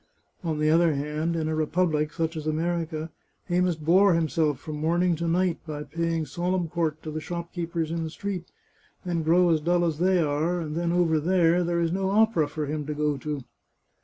On 0.43 0.57
the 0.57 0.71
other 0.71 0.95
hand, 0.95 1.35
in 1.35 1.47
a 1.47 1.53
republic, 1.53 2.11
such 2.11 2.35
as 2.35 2.47
America, 2.47 3.11
he 3.47 3.59
must 3.61 3.85
bore 3.85 4.15
himself 4.15 4.57
from 4.59 4.77
morning 4.77 5.15
to 5.17 5.27
night 5.27 5.59
by 5.67 5.83
paying 5.83 6.25
solemn 6.25 6.69
court 6.69 7.03
to 7.03 7.11
the 7.11 7.21
shopkeepers 7.21 7.91
in 7.91 8.03
the 8.03 8.09
street, 8.09 8.45
and 9.05 9.23
grow 9.23 9.51
as 9.51 9.61
dull 9.61 9.85
as 9.85 9.99
they 9.99 10.17
are, 10.17 10.59
and 10.59 10.75
then, 10.75 10.91
over 10.91 11.19
there, 11.19 11.63
there 11.63 11.79
is 11.79 11.91
no 11.91 12.09
opera 12.09 12.47
for 12.47 12.65
him 12.65 12.83
to 12.87 12.95
goto. 12.95 13.41